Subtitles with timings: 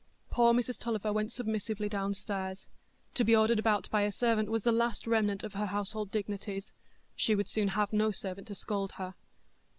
[0.31, 2.65] Poor Mrs Tulliver went submissively downstairs;
[3.13, 7.35] to be ordered about by a servant was the last remnant of her household dignities,—she
[7.35, 9.13] would soon have no servant to scold her.